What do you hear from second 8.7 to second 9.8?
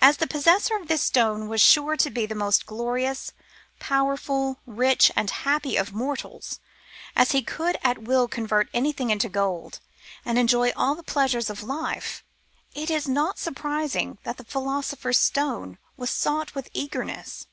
anything into gold,